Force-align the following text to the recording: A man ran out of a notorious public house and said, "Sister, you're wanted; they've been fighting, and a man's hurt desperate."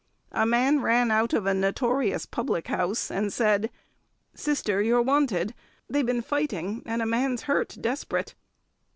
A 0.31 0.47
man 0.47 0.81
ran 0.81 1.11
out 1.11 1.31
of 1.31 1.45
a 1.45 1.53
notorious 1.53 2.25
public 2.25 2.69
house 2.69 3.11
and 3.11 3.31
said, 3.31 3.69
"Sister, 4.33 4.81
you're 4.81 4.99
wanted; 5.03 5.53
they've 5.87 6.03
been 6.03 6.23
fighting, 6.23 6.81
and 6.87 7.03
a 7.03 7.05
man's 7.05 7.43
hurt 7.43 7.77
desperate." 7.79 8.33